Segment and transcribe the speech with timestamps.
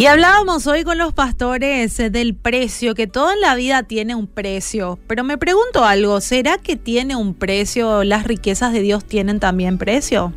[0.00, 4.14] Y hablábamos hoy con los pastores eh, del precio, que todo en la vida tiene
[4.14, 4.98] un precio.
[5.06, 8.02] Pero me pregunto algo, ¿será que tiene un precio?
[8.02, 10.32] ¿Las riquezas de Dios tienen también precio?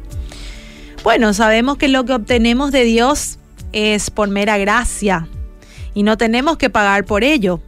[1.06, 3.40] Bueno, sabemos que lo que obtenemos de Dios
[3.72, 5.30] es por mera gracia
[5.94, 7.62] y no tenemos que pagar por ello.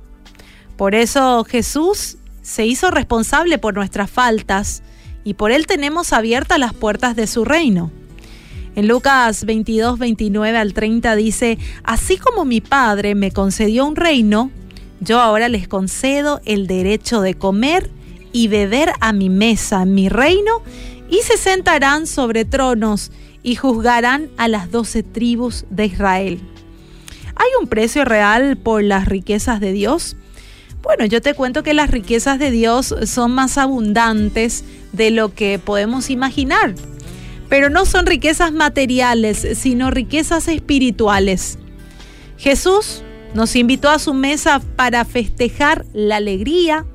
[0.75, 4.83] Por eso Jesús se hizo responsable por nuestras faltas
[5.23, 7.89] y por él tenemos abiertas las puertas de su reino.
[8.75, 14.51] En Lucas 22, 29 al 30 dice, así como mi Padre me concedió un reino,
[14.99, 17.89] yo ahora les concedo el derecho de comer
[18.33, 20.61] y beber a mi mesa en mi reino,
[21.09, 23.11] y se sentarán sobre tronos
[23.43, 26.41] y juzgarán a las doce tribus de Israel.
[27.35, 30.17] ¿Hay un precio real por las riquezas de Dios?
[30.81, 35.59] Bueno, yo te cuento que las riquezas de Dios son más abundantes de lo que
[35.59, 36.75] podemos imaginar
[37.49, 41.57] pero no son riquezas materiales, sino riquezas espirituales.
[42.37, 46.85] Jesús nos invitó a su mesa para festejar la alegría,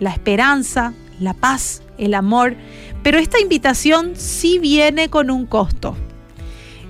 [0.00, 2.56] la esperanza, la paz, el amor,
[3.02, 5.96] pero esta invitación sí viene con un costo.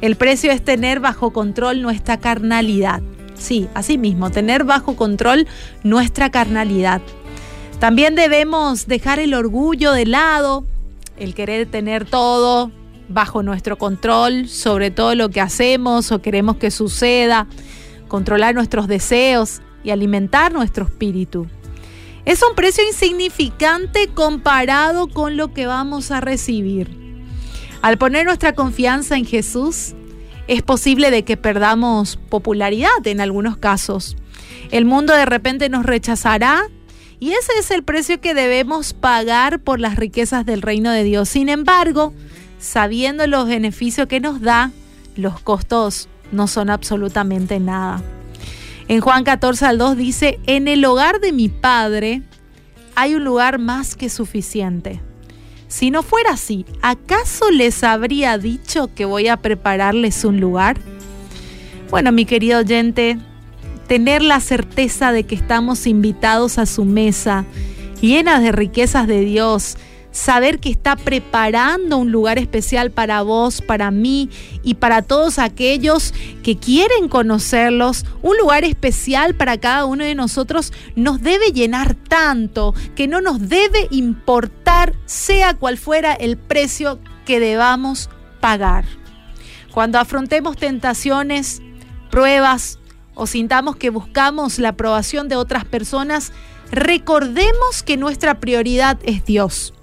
[0.01, 3.03] El precio es tener bajo control nuestra carnalidad.
[3.35, 5.47] Sí, así mismo, tener bajo control
[5.83, 7.01] nuestra carnalidad.
[7.79, 10.65] También debemos dejar el orgullo de lado,
[11.17, 12.73] el querer tener todo,
[13.09, 17.47] bajo nuestro control sobre todo lo que hacemos o queremos que suceda,
[18.09, 21.47] controlar nuestros deseos y alimentar nuestro espíritu.
[22.25, 26.91] Es un precio insignificante comparado con lo que vamos a recibir.
[27.81, 29.95] Al poner nuestra confianza en Jesús,
[30.47, 34.17] es posible de que perdamos popularidad en algunos casos.
[34.71, 36.63] El mundo de repente nos rechazará
[37.21, 41.29] y ese es el precio que debemos pagar por las riquezas del reino de Dios.
[41.29, 42.13] Sin embargo,
[42.59, 44.71] sabiendo los beneficios que nos da,
[45.17, 48.03] los costos no son absolutamente nada.
[48.89, 52.23] En Juan 14 al 2 dice, en el hogar de mi Padre
[52.95, 55.01] hay un lugar más que suficiente.
[55.69, 60.79] Si no fuera así, ¿acaso les habría dicho que voy a prepararles un lugar?
[61.91, 63.19] Bueno, mi querido oyente,
[63.87, 67.45] tener la certeza de que estamos invitados a su mesa,
[68.01, 69.77] llena de riquezas de Dios,
[70.19, 74.29] saber que está preparando un lugar especial para vos, para mí
[74.63, 76.13] y para todos aquellos
[76.43, 82.75] que quieren conocerlos, un lugar especial para cada uno de nosotros, nos debe llenar tanto
[82.97, 88.85] que no nos debe importar sea cual fuera el precio que debamos pagar.
[89.73, 91.63] Cuando afrontemos tentaciones,
[92.11, 92.81] pruebas
[93.15, 96.33] o sintamos que buscamos la aprobación de otras personas,
[96.73, 99.75] recordemos que nuestra prioridad es Dios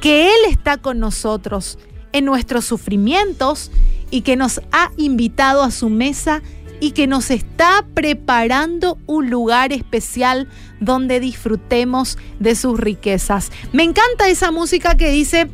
[0.00, 1.78] que Él está con nosotros
[2.12, 3.70] en nuestros sufrimientos
[4.10, 6.42] y que nos ha invitado a su mesa
[6.80, 10.48] y que nos está preparando un lugar especial
[10.80, 13.50] donde disfrutemos de sus riquezas.
[13.72, 15.48] Me encanta esa música que dice,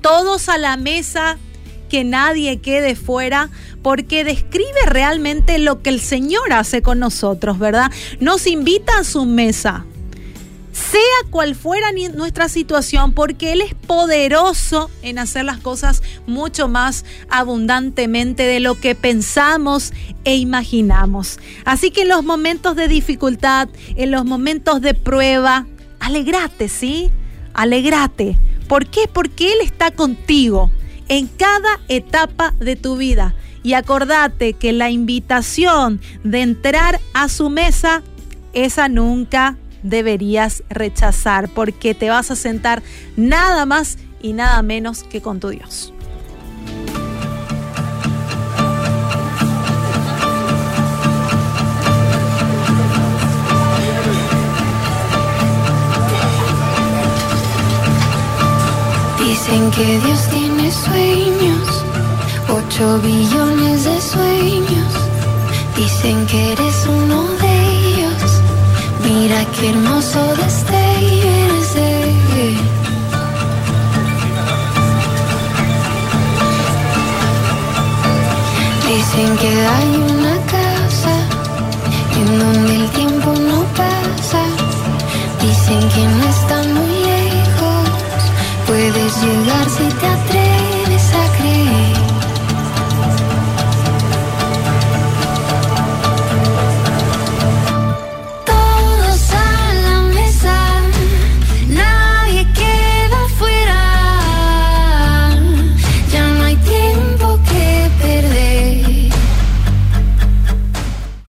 [0.00, 1.38] todos a la mesa,
[1.88, 3.50] que nadie quede fuera,
[3.82, 7.90] porque describe realmente lo que el Señor hace con nosotros, ¿verdad?
[8.20, 9.84] Nos invita a su mesa
[10.76, 17.06] sea cual fuera nuestra situación, porque Él es poderoso en hacer las cosas mucho más
[17.30, 19.94] abundantemente de lo que pensamos
[20.24, 21.38] e imaginamos.
[21.64, 25.66] Así que en los momentos de dificultad, en los momentos de prueba,
[25.98, 27.10] alegrate, ¿sí?
[27.54, 28.38] Alegrate.
[28.68, 29.08] ¿Por qué?
[29.10, 30.70] Porque Él está contigo
[31.08, 33.34] en cada etapa de tu vida.
[33.62, 38.02] Y acordate que la invitación de entrar a su mesa,
[38.52, 39.56] esa nunca
[39.86, 42.82] deberías rechazar porque te vas a sentar
[43.16, 45.92] nada más y nada menos que con tu Dios.
[59.18, 61.84] Dicen que Dios tiene sueños,
[62.48, 64.15] ocho billones de sueños.
[70.16, 72.56] Qué hermoso destello eres de
[78.88, 80.05] Dicen que hay